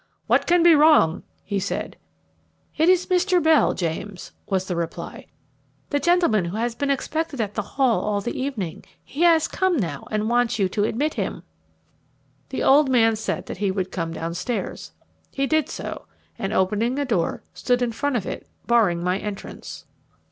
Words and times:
"What 0.25 0.47
can 0.47 0.63
be 0.63 0.73
wrong?" 0.73 1.21
he 1.43 1.59
said. 1.59 1.95
"It 2.75 2.89
is 2.89 3.05
Mr. 3.05 3.39
Bell, 3.39 3.75
James," 3.75 4.31
was 4.47 4.65
the 4.65 4.75
reply, 4.75 5.27
"the 5.91 5.99
gentleman 5.99 6.45
who 6.45 6.57
has 6.57 6.73
been 6.73 6.89
expected 6.89 7.39
at 7.39 7.53
the 7.53 7.61
Hall 7.61 8.01
all 8.03 8.19
the 8.19 8.35
evening; 8.35 8.83
he 9.03 9.21
has 9.21 9.47
come 9.47 9.77
now, 9.77 10.07
and 10.09 10.27
wants 10.27 10.57
you 10.57 10.67
to 10.69 10.85
admit 10.85 11.13
him." 11.13 11.43
The 12.49 12.63
old 12.63 12.89
man 12.89 13.15
said 13.15 13.45
that 13.45 13.57
he 13.57 13.69
would 13.69 13.91
come 13.91 14.11
downstairs. 14.11 14.91
He 15.29 15.45
did 15.45 15.69
so, 15.69 16.07
and 16.35 16.51
opening 16.51 16.97
a 16.97 17.05
door, 17.05 17.43
stood 17.53 17.83
in 17.83 17.91
front 17.91 18.15
of 18.17 18.25
it, 18.25 18.47
barring 18.65 19.03
my 19.03 19.19
entrance. 19.19 19.85